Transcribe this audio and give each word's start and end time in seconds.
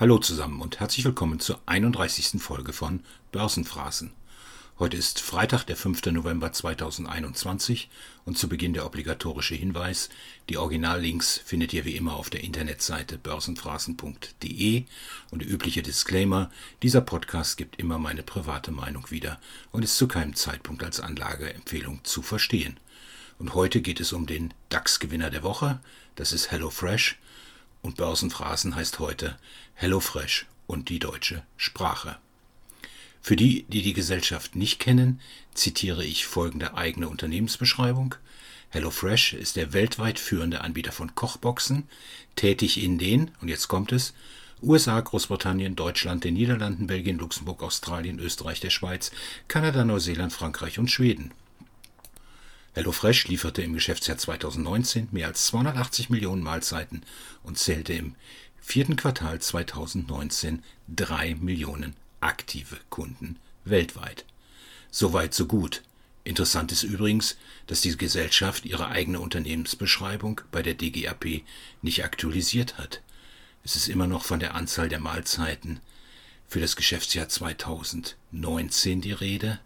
Hallo 0.00 0.16
zusammen 0.16 0.62
und 0.62 0.80
herzlich 0.80 1.04
willkommen 1.04 1.40
zur 1.40 1.60
31. 1.66 2.40
Folge 2.40 2.72
von 2.72 3.00
Börsenphrasen. 3.32 4.14
Heute 4.78 4.96
ist 4.96 5.20
Freitag, 5.20 5.64
der 5.64 5.76
5. 5.76 6.06
November 6.06 6.54
2021 6.54 7.90
und 8.24 8.38
zu 8.38 8.48
Beginn 8.48 8.72
der 8.72 8.86
obligatorische 8.86 9.54
Hinweis. 9.54 10.08
Die 10.48 10.56
Originallinks 10.56 11.36
findet 11.44 11.74
ihr 11.74 11.84
wie 11.84 11.96
immer 11.96 12.14
auf 12.14 12.30
der 12.30 12.42
Internetseite 12.42 13.18
börsenphrasen.de 13.18 14.84
und 15.32 15.42
der 15.42 15.50
übliche 15.50 15.82
Disclaimer, 15.82 16.50
dieser 16.82 17.02
Podcast 17.02 17.58
gibt 17.58 17.78
immer 17.78 17.98
meine 17.98 18.22
private 18.22 18.70
Meinung 18.70 19.10
wieder 19.10 19.38
und 19.70 19.82
ist 19.82 19.98
zu 19.98 20.08
keinem 20.08 20.34
Zeitpunkt 20.34 20.82
als 20.82 21.00
Anlageempfehlung 21.00 22.00
zu 22.04 22.22
verstehen. 22.22 22.80
Und 23.38 23.52
heute 23.52 23.82
geht 23.82 24.00
es 24.00 24.14
um 24.14 24.26
den 24.26 24.54
DAX-Gewinner 24.70 25.28
der 25.28 25.42
Woche, 25.42 25.78
das 26.14 26.32
ist 26.32 26.50
HelloFresh 26.50 27.18
und 27.82 27.96
Börsenphrasen 27.96 28.74
heißt 28.74 28.98
heute 28.98 29.38
HelloFresh 29.74 30.46
und 30.66 30.88
die 30.88 30.98
deutsche 30.98 31.42
Sprache. 31.56 32.18
Für 33.22 33.36
die, 33.36 33.64
die 33.64 33.82
die 33.82 33.92
Gesellschaft 33.92 34.56
nicht 34.56 34.78
kennen, 34.78 35.20
zitiere 35.54 36.04
ich 36.04 36.26
folgende 36.26 36.74
eigene 36.74 37.08
Unternehmensbeschreibung. 37.08 38.14
HelloFresh 38.70 39.34
ist 39.34 39.56
der 39.56 39.72
weltweit 39.72 40.18
führende 40.18 40.62
Anbieter 40.62 40.92
von 40.92 41.14
Kochboxen, 41.14 41.88
tätig 42.36 42.82
in 42.82 42.98
den, 42.98 43.30
und 43.40 43.48
jetzt 43.48 43.68
kommt 43.68 43.92
es, 43.92 44.14
USA, 44.62 45.00
Großbritannien, 45.00 45.74
Deutschland, 45.74 46.24
den 46.24 46.34
Niederlanden, 46.34 46.86
Belgien, 46.86 47.18
Luxemburg, 47.18 47.62
Australien, 47.62 48.18
Österreich, 48.18 48.60
der 48.60 48.70
Schweiz, 48.70 49.10
Kanada, 49.48 49.84
Neuseeland, 49.84 50.32
Frankreich 50.32 50.78
und 50.78 50.90
Schweden. 50.90 51.32
HelloFresh 52.74 53.26
lieferte 53.26 53.62
im 53.62 53.72
Geschäftsjahr 53.72 54.16
2019 54.16 55.08
mehr 55.10 55.26
als 55.26 55.46
280 55.46 56.08
Millionen 56.08 56.42
Mahlzeiten 56.42 57.02
und 57.42 57.58
zählte 57.58 57.92
im 57.92 58.14
vierten 58.60 58.96
Quartal 58.96 59.40
2019 59.40 60.62
drei 60.88 61.34
Millionen 61.34 61.94
aktive 62.20 62.76
Kunden 62.88 63.36
weltweit. 63.64 64.24
Soweit 64.90 65.34
so 65.34 65.46
gut. 65.46 65.82
Interessant 66.22 66.70
ist 66.70 66.82
übrigens, 66.82 67.36
dass 67.66 67.80
die 67.80 67.96
Gesellschaft 67.96 68.64
ihre 68.66 68.88
eigene 68.88 69.20
Unternehmensbeschreibung 69.20 70.42
bei 70.52 70.62
der 70.62 70.74
DGAP 70.74 71.42
nicht 71.82 72.04
aktualisiert 72.04 72.78
hat. 72.78 73.00
Es 73.64 73.74
ist 73.74 73.88
immer 73.88 74.06
noch 74.06 74.24
von 74.24 74.38
der 74.38 74.54
Anzahl 74.54 74.88
der 74.88 75.00
Mahlzeiten 75.00 75.80
für 76.46 76.60
das 76.60 76.76
Geschäftsjahr 76.76 77.28
2019 77.28 79.00
die 79.00 79.12
Rede 79.12 79.58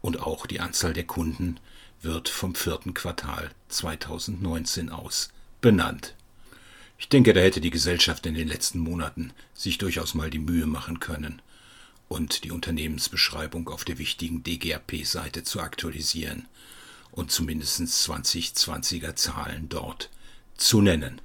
und 0.00 0.20
auch 0.20 0.46
die 0.46 0.60
Anzahl 0.60 0.92
der 0.92 1.04
Kunden 1.04 1.58
wird 2.02 2.28
vom 2.28 2.54
vierten 2.54 2.94
Quartal 2.94 3.50
2019 3.68 4.90
aus 4.90 5.30
benannt. 5.60 6.14
Ich 6.98 7.08
denke, 7.08 7.32
da 7.32 7.40
hätte 7.40 7.60
die 7.60 7.70
Gesellschaft 7.70 8.26
in 8.26 8.34
den 8.34 8.48
letzten 8.48 8.78
Monaten 8.78 9.32
sich 9.54 9.78
durchaus 9.78 10.14
mal 10.14 10.30
die 10.30 10.38
Mühe 10.38 10.66
machen 10.66 11.00
können 11.00 11.40
und 12.08 12.44
die 12.44 12.50
Unternehmensbeschreibung 12.50 13.68
auf 13.68 13.84
der 13.84 13.98
wichtigen 13.98 14.42
DGAP-Seite 14.42 15.44
zu 15.44 15.60
aktualisieren 15.60 16.46
und 17.10 17.30
zumindest 17.30 17.80
2020er 17.80 19.16
Zahlen 19.16 19.68
dort 19.68 20.10
zu 20.56 20.82
nennen. 20.82 21.20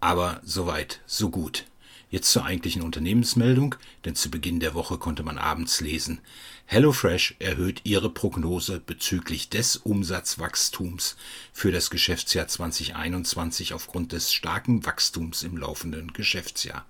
Aber 0.00 0.40
soweit, 0.44 1.00
so 1.06 1.30
gut. 1.30 1.64
Jetzt 2.10 2.32
zur 2.32 2.44
eigentlichen 2.46 2.80
Unternehmensmeldung, 2.80 3.74
denn 4.04 4.14
zu 4.14 4.30
Beginn 4.30 4.60
der 4.60 4.72
Woche 4.72 4.96
konnte 4.96 5.22
man 5.22 5.36
abends 5.36 5.82
lesen, 5.82 6.20
HelloFresh 6.64 7.36
erhöht 7.38 7.82
ihre 7.84 8.08
Prognose 8.08 8.80
bezüglich 8.80 9.50
des 9.50 9.76
Umsatzwachstums 9.76 11.16
für 11.52 11.70
das 11.70 11.90
Geschäftsjahr 11.90 12.48
2021 12.48 13.74
aufgrund 13.74 14.12
des 14.12 14.32
starken 14.32 14.86
Wachstums 14.86 15.42
im 15.42 15.58
laufenden 15.58 16.14
Geschäftsjahr. 16.14 16.86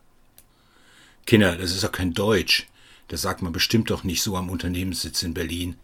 Kinder, 1.26 1.56
das 1.56 1.72
ist 1.72 1.82
doch 1.82 1.92
kein 1.92 2.14
Deutsch. 2.14 2.68
Das 3.08 3.22
sagt 3.22 3.42
man 3.42 3.52
bestimmt 3.52 3.90
doch 3.90 4.04
nicht 4.04 4.22
so 4.22 4.36
am 4.36 4.50
Unternehmenssitz 4.50 5.22
in 5.22 5.34
Berlin 5.34 5.76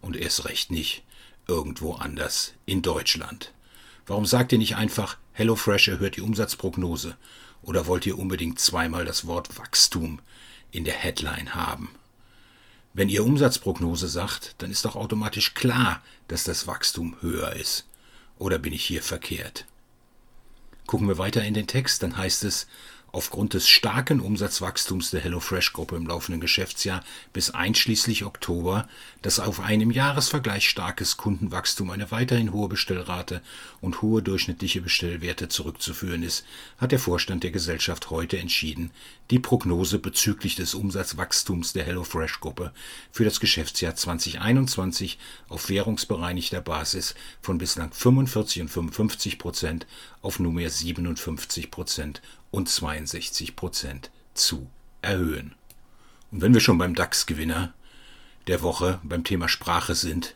und 0.00 0.16
erst 0.16 0.44
recht 0.44 0.70
nicht 0.70 1.02
irgendwo 1.48 1.94
anders 1.94 2.54
in 2.66 2.82
Deutschland. 2.82 3.52
Warum 4.06 4.26
sagt 4.26 4.52
ihr 4.52 4.58
nicht 4.58 4.76
einfach, 4.76 5.16
HelloFresh 5.32 5.88
erhöht 5.88 6.16
die 6.16 6.20
Umsatzprognose 6.20 7.16
oder 7.66 7.86
wollt 7.86 8.06
ihr 8.06 8.18
unbedingt 8.18 8.58
zweimal 8.58 9.04
das 9.04 9.26
Wort 9.26 9.58
Wachstum 9.58 10.20
in 10.70 10.84
der 10.84 10.94
Headline 10.94 11.54
haben? 11.54 11.90
Wenn 12.94 13.10
ihr 13.10 13.24
Umsatzprognose 13.24 14.08
sagt, 14.08 14.54
dann 14.58 14.70
ist 14.70 14.86
doch 14.86 14.96
automatisch 14.96 15.52
klar, 15.52 16.02
dass 16.28 16.44
das 16.44 16.66
Wachstum 16.66 17.16
höher 17.20 17.52
ist. 17.52 17.86
Oder 18.38 18.58
bin 18.58 18.72
ich 18.72 18.84
hier 18.84 19.02
verkehrt? 19.02 19.66
Gucken 20.86 21.08
wir 21.08 21.18
weiter 21.18 21.44
in 21.44 21.52
den 21.52 21.66
Text, 21.66 22.02
dann 22.02 22.16
heißt 22.16 22.44
es, 22.44 22.68
aufgrund 23.16 23.54
des 23.54 23.66
starken 23.66 24.20
Umsatzwachstums 24.20 25.10
der 25.10 25.22
HelloFresh-Gruppe 25.22 25.96
im 25.96 26.06
laufenden 26.06 26.38
Geschäftsjahr 26.38 27.02
bis 27.32 27.48
einschließlich 27.48 28.26
Oktober, 28.26 28.86
das 29.22 29.40
auf 29.40 29.58
ein 29.58 29.80
im 29.80 29.90
Jahresvergleich 29.90 30.68
starkes 30.68 31.16
Kundenwachstum, 31.16 31.88
eine 31.88 32.10
weiterhin 32.10 32.52
hohe 32.52 32.68
Bestellrate 32.68 33.40
und 33.80 34.02
hohe 34.02 34.22
durchschnittliche 34.22 34.82
Bestellwerte 34.82 35.48
zurückzuführen 35.48 36.22
ist, 36.22 36.44
hat 36.76 36.92
der 36.92 36.98
Vorstand 36.98 37.42
der 37.42 37.52
Gesellschaft 37.52 38.10
heute 38.10 38.36
entschieden, 38.38 38.90
die 39.30 39.38
Prognose 39.38 39.98
bezüglich 39.98 40.54
des 40.54 40.74
Umsatzwachstums 40.74 41.72
der 41.72 41.84
HelloFresh-Gruppe 41.84 42.72
für 43.10 43.24
das 43.24 43.40
Geschäftsjahr 43.40 43.96
2021 43.96 45.18
auf 45.48 45.70
währungsbereinigter 45.70 46.60
Basis 46.60 47.14
von 47.40 47.56
bislang 47.56 47.92
45 47.92 48.60
und 48.60 48.68
55 48.68 49.38
Prozent 49.38 49.86
auf 50.20 50.38
nunmehr 50.38 50.68
57 50.68 51.70
Prozent 51.70 52.20
und 52.56 52.70
62 52.70 53.54
Prozent 53.54 54.10
zu 54.32 54.66
erhöhen. 55.02 55.54
Und 56.32 56.40
wenn 56.40 56.54
wir 56.54 56.62
schon 56.62 56.78
beim 56.78 56.94
DAX-Gewinner 56.94 57.74
der 58.46 58.62
Woche 58.62 58.98
beim 59.02 59.24
Thema 59.24 59.46
Sprache 59.46 59.94
sind, 59.94 60.34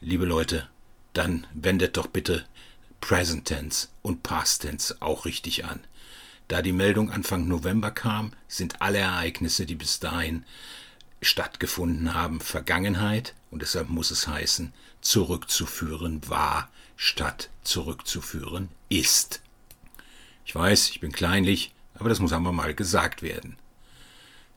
liebe 0.00 0.24
Leute, 0.24 0.66
dann 1.12 1.46
wendet 1.52 1.98
doch 1.98 2.06
bitte 2.06 2.46
Present 3.02 3.44
Tense 3.44 3.88
und 4.00 4.22
Past 4.22 4.62
Tense 4.62 4.96
auch 5.00 5.26
richtig 5.26 5.66
an. 5.66 5.80
Da 6.48 6.62
die 6.62 6.72
Meldung 6.72 7.10
Anfang 7.10 7.46
November 7.46 7.90
kam, 7.90 8.32
sind 8.48 8.80
alle 8.80 8.98
Ereignisse, 8.98 9.66
die 9.66 9.74
bis 9.74 10.00
dahin 10.00 10.46
stattgefunden 11.20 12.14
haben, 12.14 12.40
Vergangenheit 12.40 13.34
und 13.50 13.60
deshalb 13.60 13.90
muss 13.90 14.10
es 14.10 14.26
heißen, 14.26 14.72
zurückzuführen 15.02 16.26
war 16.30 16.70
statt 16.96 17.50
zurückzuführen 17.62 18.70
ist. 18.88 19.42
Ich 20.44 20.54
weiß, 20.54 20.90
ich 20.90 21.00
bin 21.00 21.12
kleinlich, 21.12 21.72
aber 21.94 22.08
das 22.08 22.20
muss 22.20 22.32
einmal 22.32 22.52
mal 22.52 22.74
gesagt 22.74 23.22
werden. 23.22 23.56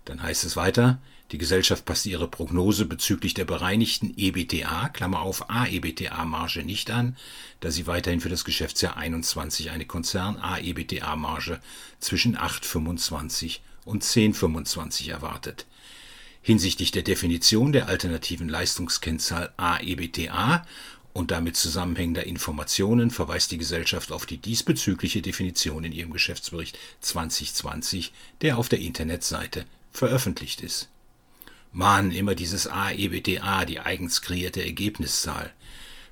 Dann 0.06 0.22
heißt 0.22 0.46
es 0.46 0.56
weiter, 0.56 1.00
die 1.32 1.40
Gesellschaft 1.40 1.86
passt 1.86 2.06
ihre 2.06 2.28
Prognose 2.28 2.86
bezüglich 2.86 3.34
der 3.34 3.46
bereinigten 3.46 4.14
EBTA, 4.16 4.90
Klammer 4.90 5.22
auf 5.22 5.50
AEBTA-Marge 5.50 6.64
nicht 6.64 6.92
an, 6.92 7.18
da 7.62 7.72
sie 7.72 7.88
weiterhin 7.88 8.22
für 8.22 8.30
das 8.30 8.46
Geschäftsjahr 8.46 8.96
21 8.96 9.72
eine 9.72 9.86
Konzern-AEBTA-Marge 9.86 11.60
zwischen 12.00 12.38
8,25 12.38 13.60
und 13.86 14.04
10,25 14.04 15.10
erwartet. 15.10 15.66
Hinsichtlich 16.44 16.92
der 16.92 17.02
Definition 17.02 17.72
der 17.72 17.88
alternativen 17.88 18.48
Leistungskennzahl 18.48 19.52
AEBTA 19.58 20.64
und 21.16 21.32
damit 21.32 21.56
zusammenhängender 21.56 22.28
Informationen 22.28 23.10
verweist 23.10 23.50
die 23.52 23.58
Gesellschaft 23.58 24.12
auf 24.12 24.26
die 24.26 24.38
diesbezügliche 24.38 25.22
Definition 25.22 25.86
in 25.86 25.94
ihrem 25.94 26.12
Geschäftsbericht 26.12 26.78
2020, 27.00 28.12
der 28.42 28.58
auf 28.58 28.68
der 28.68 28.80
Internetseite 28.80 29.64
veröffentlicht 29.94 30.60
ist. 30.60 30.90
Mann, 31.72 32.12
immer 32.12 32.36
dieses 32.36 32.68
AEBDA, 32.68 33.64
die 33.64 33.80
eigens 33.80 34.22
kreierte 34.24 34.62
Ergebniszahl. 34.62 35.54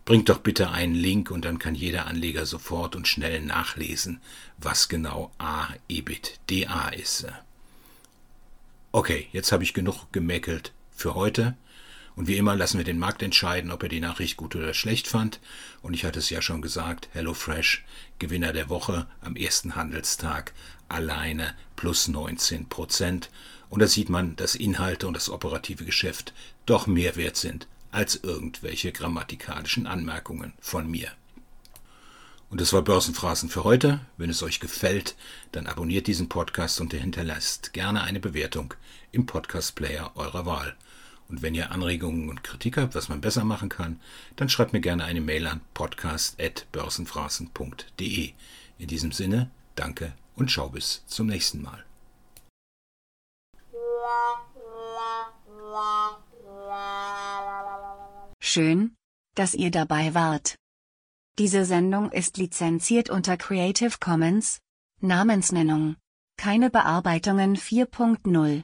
Bringt 0.05 0.29
doch 0.29 0.39
bitte 0.39 0.71
einen 0.71 0.95
Link 0.95 1.31
und 1.31 1.43
dann 1.43 1.59
kann 1.59 1.75
jeder 1.75 2.05
Anleger 2.05 2.45
sofort 2.45 2.95
und 2.95 3.05
schnell 3.05 3.41
nachlesen, 3.41 4.21
was 4.57 4.87
genau 4.87 5.33
AEBITDA 5.37 6.89
ist. 6.89 7.27
Okay, 8.93 9.27
jetzt 9.33 9.51
habe 9.51 9.63
ich 9.63 9.73
genug 9.73 10.13
gemeckelt 10.13 10.71
für 10.95 11.13
heute. 11.13 11.57
Und 12.15 12.27
wie 12.27 12.37
immer 12.37 12.55
lassen 12.55 12.77
wir 12.77 12.85
den 12.85 12.99
Markt 12.99 13.23
entscheiden, 13.23 13.71
ob 13.71 13.83
er 13.83 13.89
die 13.89 13.99
Nachricht 13.99 14.37
gut 14.37 14.55
oder 14.55 14.73
schlecht 14.73 15.07
fand. 15.07 15.39
Und 15.81 15.93
ich 15.93 16.05
hatte 16.05 16.19
es 16.19 16.29
ja 16.29 16.41
schon 16.41 16.61
gesagt, 16.61 17.09
HelloFresh, 17.13 17.83
Gewinner 18.19 18.53
der 18.53 18.69
Woche 18.69 19.07
am 19.21 19.35
ersten 19.35 19.75
Handelstag, 19.75 20.53
alleine 20.89 21.55
plus 21.75 22.07
19 22.07 22.69
Prozent. 22.69 23.29
Und 23.69 23.81
da 23.81 23.87
sieht 23.87 24.09
man, 24.09 24.35
dass 24.35 24.55
Inhalte 24.55 25.07
und 25.07 25.15
das 25.15 25.29
operative 25.29 25.85
Geschäft 25.85 26.33
doch 26.65 26.85
mehr 26.85 27.15
wert 27.15 27.37
sind 27.37 27.67
als 27.91 28.15
irgendwelche 28.15 28.91
grammatikalischen 28.91 29.87
Anmerkungen 29.87 30.53
von 30.59 30.89
mir. 30.89 31.11
Und 32.49 32.61
das 32.61 32.71
war 32.73 32.83
Börsenphrasen 32.83 33.49
für 33.49 33.63
heute. 33.63 33.99
Wenn 34.17 34.29
es 34.29 34.43
euch 34.43 34.59
gefällt, 34.59 35.15
dann 35.51 35.65
abonniert 35.65 36.05
diesen 36.05 36.29
Podcast 36.29 36.79
und 36.81 36.93
hinterlasst 36.93 37.73
gerne 37.73 38.03
eine 38.03 38.19
Bewertung 38.19 38.75
im 39.11 39.25
Podcast-Player 39.25 40.11
eurer 40.15 40.45
Wahl. 40.45 40.75
Und 41.33 41.41
wenn 41.41 41.55
ihr 41.55 41.71
Anregungen 41.71 42.29
und 42.29 42.43
Kritik 42.43 42.77
habt, 42.77 42.93
was 42.93 43.09
man 43.09 43.19
besser 43.19 43.43
machen 43.43 43.67
kann, 43.67 43.99
dann 44.35 44.49
schreibt 44.49 44.71
mir 44.71 44.81
gerne 44.81 45.03
eine 45.03 45.19
Mail 45.19 45.47
an 45.47 45.61
podcast.börsenphrasen.de. 45.73 48.33
In 48.77 48.87
diesem 48.87 49.11
Sinne, 49.11 49.49
danke 49.73 50.13
und 50.35 50.51
schau 50.51 50.69
bis 50.69 51.03
zum 51.07 51.25
nächsten 51.25 51.63
Mal. 51.63 51.83
Schön, 58.39 58.93
dass 59.33 59.55
ihr 59.55 59.71
dabei 59.71 60.13
wart. 60.13 60.53
Diese 61.39 61.65
Sendung 61.65 62.11
ist 62.11 62.37
lizenziert 62.37 63.09
unter 63.09 63.37
Creative 63.37 63.95
Commons, 63.99 64.59
Namensnennung. 65.01 65.95
Keine 66.37 66.69
Bearbeitungen 66.69 67.57
4.0 67.57 68.61